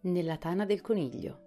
[0.00, 1.46] Nella tana del coniglio.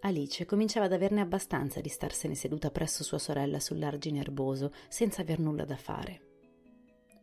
[0.00, 5.38] Alice cominciava ad averne abbastanza di starsene seduta presso sua sorella sull'argine erboso senza aver
[5.38, 6.20] nulla da fare.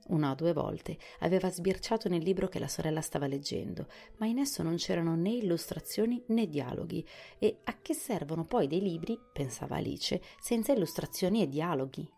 [0.08, 4.39] Una o due volte aveva sbirciato nel libro che la sorella stava leggendo, ma in
[4.39, 7.05] esso non c'erano né illustrazioni né dialoghi.
[7.38, 12.17] E a che servono poi dei libri, pensava Alice, senza illustrazioni e dialoghi?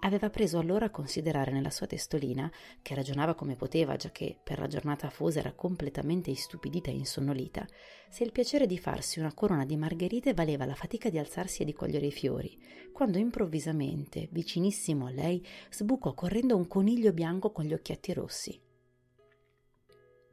[0.00, 2.50] Aveva preso allora a considerare nella sua testolina,
[2.82, 7.66] che ragionava come poteva, già che per la giornata afosa era completamente istupidita e insonnolita,
[8.08, 11.64] se il piacere di farsi una corona di margherite valeva la fatica di alzarsi e
[11.64, 12.56] di cogliere i fiori,
[12.92, 18.67] quando improvvisamente, vicinissimo a lei, sbucò correndo un coniglio bianco con gli occhietti rossi.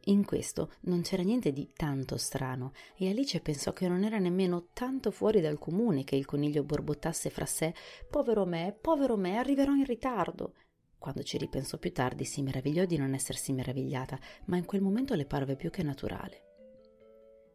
[0.08, 4.68] In questo non c'era niente di tanto strano e Alice pensò che non era nemmeno
[4.72, 7.74] tanto fuori dal comune che il coniglio borbottasse fra sé
[8.08, 10.54] Povero me, povero me, arriverò in ritardo.
[11.00, 15.16] Quando ci ripensò più tardi si meravigliò di non essersi meravigliata, ma in quel momento
[15.16, 16.42] le parve più che naturale.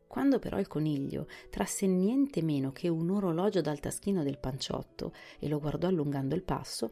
[0.08, 5.46] Quando però il coniglio trasse niente meno che un orologio dal taschino del panciotto e
[5.46, 6.90] lo guardò allungando il passo,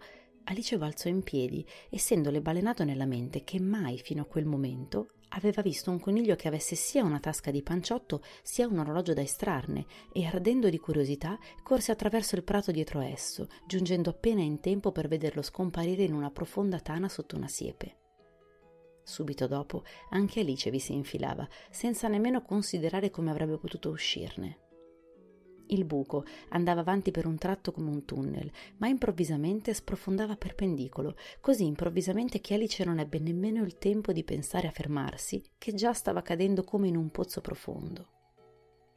[0.50, 5.60] Alice balzò in piedi, essendole balenato nella mente che mai fino a quel momento aveva
[5.60, 9.84] visto un coniglio che avesse sia una tasca di panciotto sia un orologio da estrarne
[10.10, 15.06] e ardendo di curiosità corse attraverso il prato dietro esso, giungendo appena in tempo per
[15.06, 17.96] vederlo scomparire in una profonda tana sotto una siepe.
[19.02, 24.67] Subito dopo anche Alice vi si infilava, senza nemmeno considerare come avrebbe potuto uscirne.
[25.70, 31.66] Il buco andava avanti per un tratto come un tunnel, ma improvvisamente sprofondava perpendicolo, così
[31.66, 36.22] improvvisamente che Alice non ebbe nemmeno il tempo di pensare a fermarsi, che già stava
[36.22, 38.08] cadendo come in un pozzo profondo.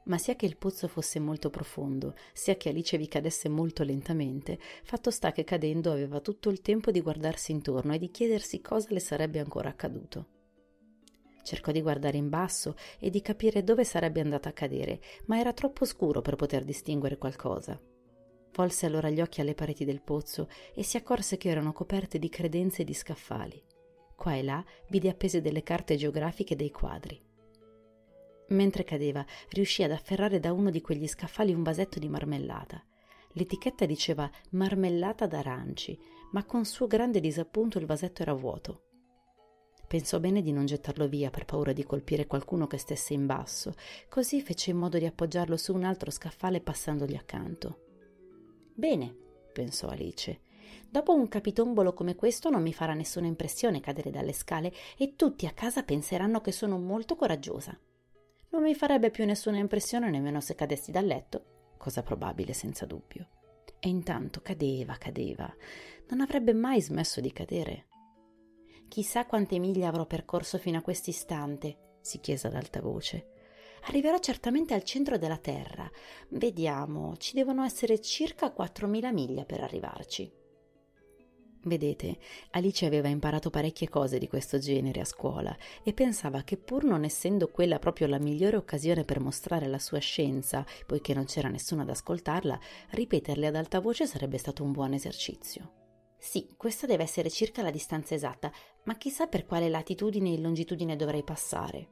[0.06, 4.58] Ma sia che il pozzo fosse molto profondo, sia che Alice vi cadesse molto lentamente,
[4.84, 8.88] fatto sta che cadendo aveva tutto il tempo di guardarsi intorno e di chiedersi cosa
[8.92, 10.40] le sarebbe ancora accaduto.
[11.44, 15.54] Cercò di guardare in basso e di capire dove sarebbe andata a cadere, ma era
[15.54, 17.80] troppo scuro per poter distinguere qualcosa.
[18.54, 22.30] Volse allora gli occhi alle pareti del pozzo e si accorse che erano coperte di
[22.30, 23.64] credenze e di scaffali.
[24.16, 27.20] Qua e là vide appese delle carte geografiche e dei quadri.
[28.50, 32.84] Mentre cadeva, riuscì ad afferrare da uno di quegli scaffali un vasetto di marmellata.
[33.34, 35.98] L'etichetta diceva marmellata d'aranci,
[36.32, 38.88] ma con suo grande disappunto il vasetto era vuoto.
[39.92, 43.74] Pensò bene di non gettarlo via per paura di colpire qualcuno che stesse in basso,
[44.08, 47.80] così fece in modo di appoggiarlo su un altro scaffale passandogli accanto.
[48.74, 49.14] Bene,
[49.52, 50.44] pensò Alice.
[50.90, 55.46] Dopo un capitombolo come questo non mi farà nessuna impressione cadere dalle scale e tutti
[55.46, 57.78] a casa penseranno che sono molto coraggiosa.
[58.52, 63.28] Non mi farebbe più nessuna impressione nemmeno se cadessi dal letto, cosa probabile senza dubbio.
[63.78, 65.54] E intanto cadeva, cadeva.
[66.08, 67.88] Non avrebbe mai smesso di cadere.
[68.92, 73.28] Chissà quante miglia avrò percorso fino a quest'istante, si chiese ad alta voce.
[73.84, 75.90] Arriverò certamente al centro della Terra.
[76.32, 80.30] Vediamo, ci devono essere circa 4.000 miglia per arrivarci.
[81.64, 82.18] Vedete,
[82.50, 87.06] Alice aveva imparato parecchie cose di questo genere a scuola e pensava che pur non
[87.06, 91.84] essendo quella proprio la migliore occasione per mostrare la sua scienza, poiché non c'era nessuno
[91.84, 92.60] ad ascoltarla,
[92.90, 95.81] ripeterle ad alta voce sarebbe stato un buon esercizio.
[96.24, 98.52] Sì, questa deve essere circa la distanza esatta,
[98.84, 101.90] ma chissà per quale latitudine e longitudine dovrei passare.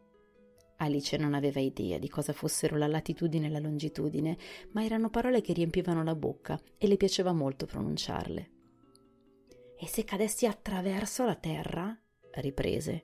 [0.78, 4.38] Alice non aveva idea di cosa fossero la latitudine e la longitudine,
[4.74, 8.52] ma erano parole che riempivano la bocca e le piaceva molto pronunciarle.
[9.76, 12.00] E se cadessi attraverso la terra?
[12.34, 13.02] riprese.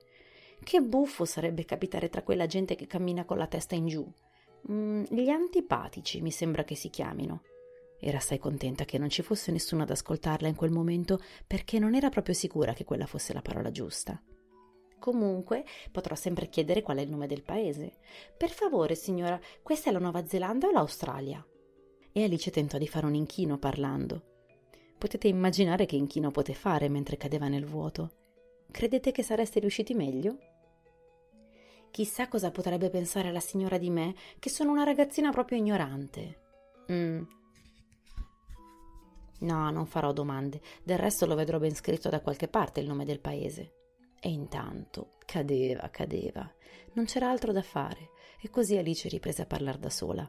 [0.62, 4.08] Che buffo sarebbe capitare tra quella gente che cammina con la testa in giù.
[4.70, 7.42] Mm, gli antipatici mi sembra che si chiamino.
[7.98, 11.94] Era assai contenta che non ci fosse nessuno ad ascoltarla in quel momento perché non
[11.94, 14.20] era proprio sicura che quella fosse la parola giusta.
[14.98, 17.92] Comunque potrò sempre chiedere qual è il nome del paese.
[18.36, 21.44] Per favore, signora, questa è la Nuova Zelanda o l'Australia?
[22.12, 24.34] E Alice tentò di fare un inchino parlando.
[24.98, 28.12] Potete immaginare che inchino poté fare mentre cadeva nel vuoto.
[28.70, 30.38] Credete che sareste riusciti meglio?
[31.90, 36.40] Chissà cosa potrebbe pensare la signora di me, che sono una ragazzina proprio ignorante.
[36.90, 37.22] Mm,
[39.40, 43.04] No, non farò domande, del resto lo vedrò ben scritto da qualche parte il nome
[43.04, 43.72] del paese.
[44.18, 46.50] E intanto cadeva, cadeva.
[46.94, 48.10] Non c'era altro da fare,
[48.40, 50.28] e così Alice riprese a parlare da sola.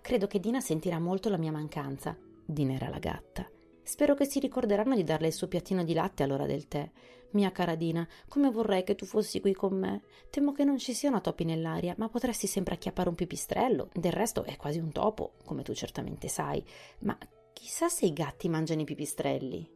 [0.00, 2.16] Credo che Dina sentirà molto la mia mancanza.
[2.44, 3.48] Dina era la gatta.
[3.82, 6.90] Spero che si ricorderanno di darle il suo piattino di latte all'ora del tè.
[7.30, 10.02] Mia cara Dina, come vorrei che tu fossi qui con me.
[10.30, 13.88] Temo che non ci siano topi nell'aria, ma potresti sempre acchiappare un pipistrello.
[13.94, 16.62] Del resto è quasi un topo, come tu certamente sai.
[17.00, 17.16] Ma
[17.58, 19.68] Chissà se i gatti mangiano i pipistrelli.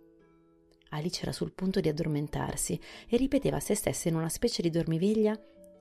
[0.90, 4.70] Alice era sul punto di addormentarsi e ripeteva a se stessa in una specie di
[4.70, 5.36] dormiveglia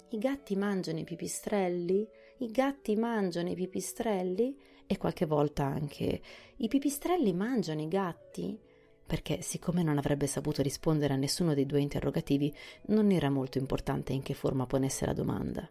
[0.10, 2.08] i gatti mangiano i pipistrelli,
[2.40, 4.58] i gatti mangiano i pipistrelli
[4.88, 6.22] e qualche volta anche
[6.56, 8.60] i pipistrelli mangiano i gatti?
[9.06, 12.52] Perché, siccome non avrebbe saputo rispondere a nessuno dei due interrogativi,
[12.88, 15.70] non era molto importante in che forma ponesse la domanda.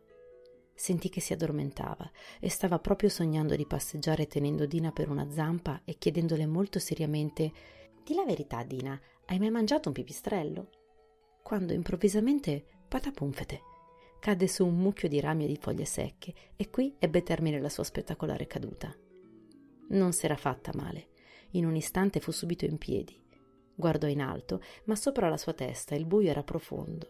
[0.80, 2.10] Sentì che si addormentava
[2.40, 7.52] e stava proprio sognando di passeggiare tenendo Dina per una zampa e chiedendole molto seriamente
[8.02, 10.70] Di la verità, Dina, hai mai mangiato un pipistrello?
[11.42, 13.60] Quando improvvisamente patapunfete
[14.20, 17.68] cadde su un mucchio di rami e di foglie secche e qui ebbe termine la
[17.68, 18.90] sua spettacolare caduta.
[19.88, 21.08] Non s'era fatta male.
[21.50, 23.22] In un istante fu subito in piedi.
[23.74, 27.06] Guardò in alto, ma sopra la sua testa il buio era profondo.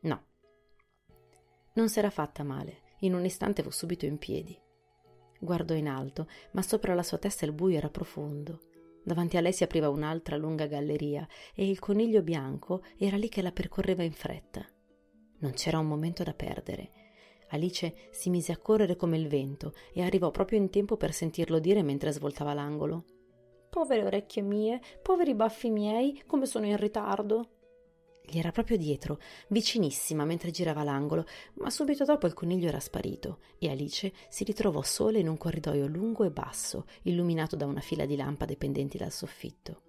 [0.00, 0.29] No.
[1.72, 2.82] Non s'era fatta male.
[3.00, 4.58] In un istante fu subito in piedi.
[5.38, 8.60] Guardò in alto, ma sopra la sua testa il buio era profondo.
[9.02, 13.40] Davanti a lei si apriva un'altra lunga galleria e il coniglio bianco era lì che
[13.40, 14.66] la percorreva in fretta.
[15.38, 16.90] Non c'era un momento da perdere.
[17.48, 21.58] Alice si mise a correre come il vento e arrivò proprio in tempo per sentirlo
[21.58, 23.04] dire mentre svoltava l'angolo.
[23.70, 27.59] Povere orecchie mie, poveri baffi miei, come sono in ritardo.
[28.30, 29.18] Gli era proprio dietro,
[29.48, 31.24] vicinissima mentre girava l'angolo,
[31.54, 35.88] ma subito dopo il coniglio era sparito e Alice si ritrovò sola in un corridoio
[35.88, 39.82] lungo e basso, illuminato da una fila di lampade pendenti dal soffitto.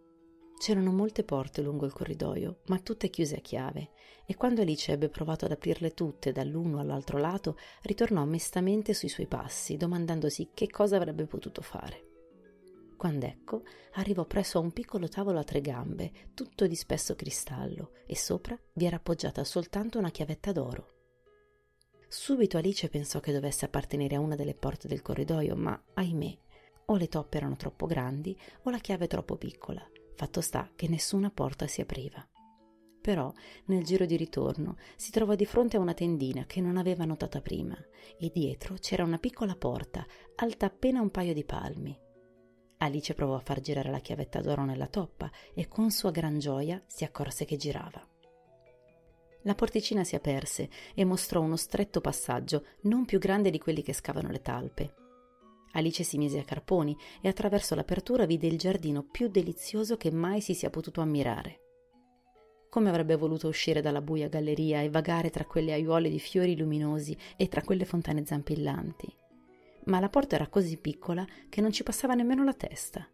[0.58, 3.92] C'erano molte porte lungo il corridoio, ma tutte chiuse a chiave,
[4.26, 9.28] e quando Alice ebbe provato ad aprirle tutte dall'uno all'altro lato, ritornò mestamente sui suoi
[9.28, 12.11] passi, domandandosi che cosa avrebbe potuto fare.
[13.02, 13.64] Quando ecco
[13.94, 18.56] arrivò presso a un piccolo tavolo a tre gambe, tutto di spesso cristallo, e sopra
[18.74, 20.88] vi era appoggiata soltanto una chiavetta d'oro.
[22.08, 26.38] Subito Alice pensò che dovesse appartenere a una delle porte del corridoio, ma ahimè,
[26.86, 29.84] o le toppe erano troppo grandi o la chiave troppo piccola
[30.14, 32.24] Fatto sta che nessuna porta si apriva.
[33.02, 33.34] Però,
[33.66, 37.42] nel giro di ritorno, si trovò di fronte a una tendina che non aveva notata
[37.42, 37.76] prima
[38.20, 40.06] e dietro c'era una piccola porta,
[40.36, 42.10] alta appena un paio di palmi.
[42.84, 46.82] Alice provò a far girare la chiavetta d'oro nella toppa e con sua gran gioia
[46.88, 48.04] si accorse che girava.
[49.44, 53.94] La porticina si aperse e mostrò uno stretto passaggio non più grande di quelli che
[53.94, 54.94] scavano le talpe.
[55.74, 60.42] Alice si mise a carponi e attraverso l'apertura vide il giardino più delizioso che mai
[60.42, 61.60] si sia potuto ammirare.
[62.68, 67.16] Come avrebbe voluto uscire dalla buia galleria e vagare tra quelle aiuole di fiori luminosi
[67.38, 69.20] e tra quelle fontane zampillanti.
[69.86, 73.08] Ma la porta era così piccola che non ci passava nemmeno la testa.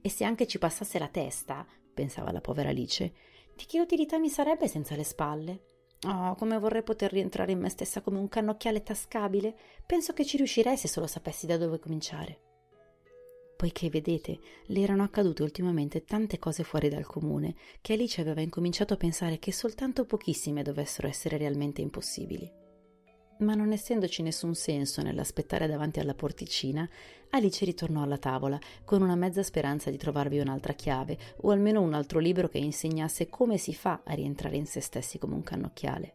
[0.00, 3.12] E se anche ci passasse la testa, pensava la povera Alice,
[3.56, 5.64] di che utilità mi sarebbe senza le spalle?
[6.06, 9.56] Oh, come vorrei poter rientrare in me stessa come un cannocchiale tascabile.
[9.86, 12.40] Penso che ci riuscirei se solo sapessi da dove cominciare.
[13.56, 18.92] Poiché, vedete, le erano accadute ultimamente tante cose fuori dal comune, che Alice aveva incominciato
[18.92, 22.63] a pensare che soltanto pochissime dovessero essere realmente impossibili.
[23.38, 26.88] Ma non essendoci nessun senso nell'aspettare davanti alla porticina,
[27.30, 31.94] Alice ritornò alla tavola con una mezza speranza di trovarvi un'altra chiave o almeno un
[31.94, 36.14] altro libro che insegnasse come si fa a rientrare in se stessi come un cannocchiale.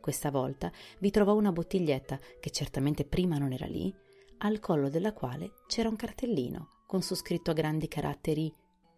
[0.00, 3.94] Questa volta vi trovò una bottiglietta, che certamente prima non era lì,
[4.38, 8.52] al collo della quale c'era un cartellino con su scritto a grandi caratteri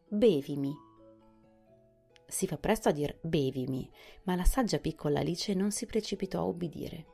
[0.08, 0.88] Bevimi.
[2.31, 3.91] Si fa presto a dir bevimi,
[4.23, 7.07] ma la saggia piccola Alice non si precipitò a ubbidire.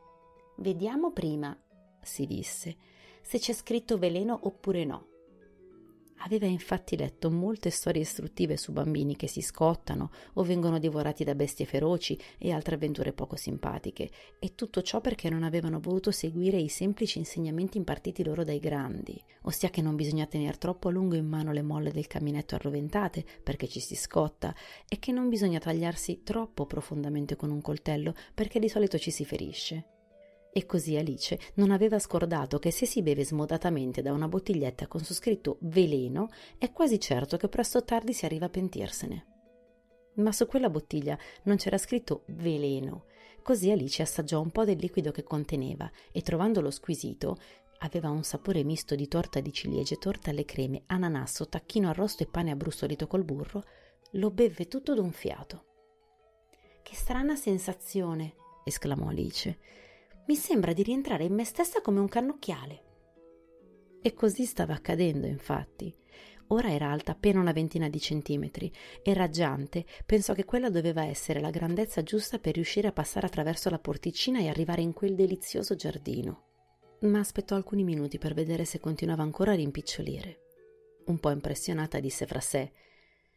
[0.59, 1.59] Vediamo prima,
[2.03, 2.77] si disse,
[3.23, 5.16] se c'è scritto veleno oppure no.
[6.21, 11.35] Aveva infatti letto molte storie istruttive su bambini che si scottano o vengono divorati da
[11.35, 16.57] bestie feroci e altre avventure poco simpatiche, e tutto ciò perché non avevano voluto seguire
[16.57, 21.15] i semplici insegnamenti impartiti loro dai grandi, ossia che non bisogna tenere troppo a lungo
[21.15, 24.55] in mano le molle del caminetto arroventate perché ci si scotta,
[24.89, 29.25] e che non bisogna tagliarsi troppo profondamente con un coltello perché di solito ci si
[29.25, 29.96] ferisce.
[30.57, 35.05] E così Alice non aveva scordato che se si beve smodatamente da una bottiglietta con
[35.05, 39.27] su scritto veleno, è quasi certo che presto o tardi si arriva a pentirsene.
[40.15, 43.05] Ma su quella bottiglia non c'era scritto veleno,
[43.43, 47.37] così Alice assaggiò un po' del liquido che conteneva e trovandolo squisito,
[47.81, 52.29] aveva un sapore misto di torta di ciliegie, torta alle creme, ananasso, tacchino arrosto e
[52.29, 53.63] pane abbrustolito col burro,
[54.13, 55.65] lo bevve tutto d'un fiato.
[56.83, 58.37] Che strana sensazione!
[58.65, 59.85] esclamò Alice.
[60.27, 62.83] Mi sembra di rientrare in me stessa come un cannocchiale.
[64.03, 65.95] E così stava accadendo, infatti.
[66.49, 71.41] Ora era alta appena una ventina di centimetri e raggiante pensò che quella doveva essere
[71.41, 75.75] la grandezza giusta per riuscire a passare attraverso la porticina e arrivare in quel delizioso
[75.75, 76.45] giardino.
[77.01, 80.41] Ma aspettò alcuni minuti per vedere se continuava ancora a rimpicciolire.
[81.07, 82.73] Un po' impressionata disse fra sé: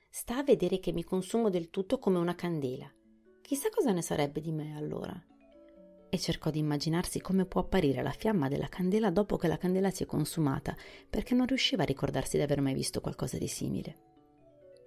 [0.09, 2.91] Sta a vedere che mi consumo del tutto come una candela.
[3.41, 5.19] Chissà cosa ne sarebbe di me allora.
[6.11, 9.91] E cercò di immaginarsi come può apparire la fiamma della candela dopo che la candela
[9.91, 10.75] si è consumata,
[11.07, 13.97] perché non riusciva a ricordarsi di aver mai visto qualcosa di simile.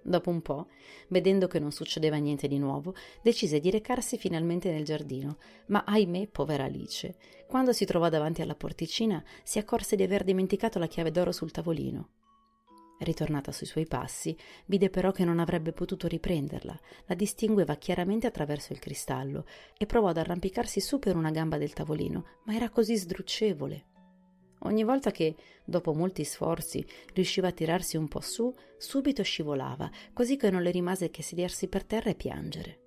[0.05, 0.67] Dopo un po',
[1.07, 5.37] vedendo che non succedeva niente di nuovo, decise di recarsi finalmente nel giardino,
[5.67, 7.15] ma ahimè, povera Alice,
[7.47, 11.51] quando si trovò davanti alla porticina, si accorse di aver dimenticato la chiave d'oro sul
[11.51, 12.09] tavolino.
[13.03, 18.71] Ritornata sui suoi passi, vide però che non avrebbe potuto riprenderla, la distingueva chiaramente attraverso
[18.71, 19.45] il cristallo
[19.77, 23.85] e provò ad arrampicarsi su per una gamba del tavolino, ma era così sdruccevole.
[24.59, 30.37] Ogni volta che, dopo molti sforzi, riusciva a tirarsi un po' su, subito scivolava, così
[30.37, 32.79] che non le rimase che sedersi per terra e piangere.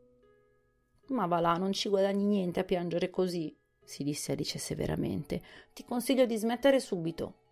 [1.09, 3.55] Ma va là, non ci guadagni niente a piangere così,
[3.85, 5.43] si disse Alice severamente.
[5.75, 7.45] Ti consiglio di smettere subito.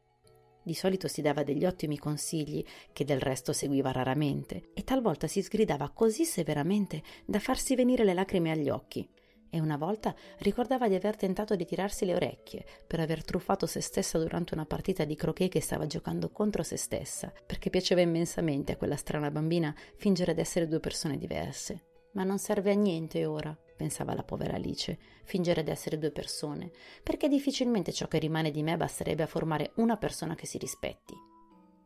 [0.64, 5.42] Di solito si dava degli ottimi consigli, che del resto seguiva raramente, e talvolta si
[5.42, 9.08] sgridava così severamente da farsi venire le lacrime agli occhi
[9.54, 13.80] e una volta ricordava di aver tentato di tirarsi le orecchie per aver truffato se
[13.80, 18.72] stessa durante una partita di croquet che stava giocando contro se stessa, perché piaceva immensamente
[18.72, 21.84] a quella strana bambina fingere d'essere due persone diverse.
[22.14, 26.70] Ma non serve a niente ora, pensava la povera Alice, fingere d'essere due persone,
[27.02, 31.14] perché difficilmente ciò che rimane di me basterebbe a formare una persona che si rispetti.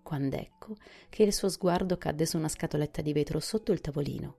[0.02, 0.76] Quand'ecco
[1.08, 4.38] che il suo sguardo cadde su una scatoletta di vetro sotto il tavolino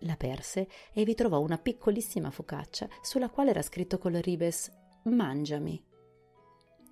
[0.00, 4.70] la perse e vi trovò una piccolissima focaccia sulla quale era scritto con le ribes
[5.04, 5.82] Mangiami.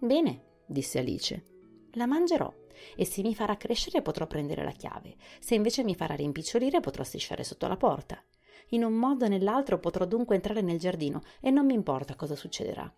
[0.00, 1.46] Bene, disse Alice.
[1.92, 2.52] La mangerò
[2.96, 5.16] e se mi farà crescere potrò prendere la chiave.
[5.40, 8.22] Se invece mi farà rimpicciolire potrò strisciare sotto la porta.
[8.68, 12.34] In un modo o nell'altro potrò dunque entrare nel giardino e non mi importa cosa
[12.34, 12.92] succederà.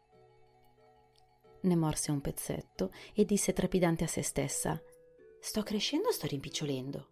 [1.63, 4.81] Ne morse un pezzetto e disse trepidante a se stessa:
[5.41, 7.11] Sto crescendo o sto rimpicciolendo?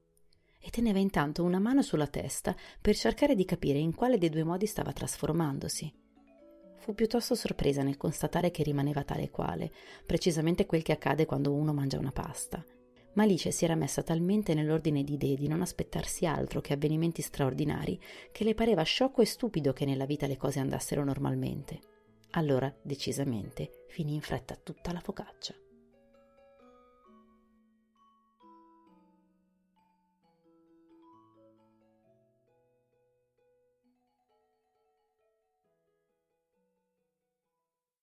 [0.64, 4.44] e teneva intanto una mano sulla testa per cercare di capire in quale dei due
[4.44, 5.92] modi stava trasformandosi.
[6.78, 9.70] Fu piuttosto sorpresa nel constatare che rimaneva tale e quale,
[10.06, 12.64] precisamente quel che accade quando uno mangia una pasta.
[13.14, 17.22] Ma Alice si era messa talmente nell'ordine di idee di non aspettarsi altro che avvenimenti
[17.22, 18.00] straordinari
[18.32, 21.80] che le pareva sciocco e stupido che nella vita le cose andassero normalmente.
[22.32, 25.54] Allora, decisamente, finì in fretta tutta la focaccia.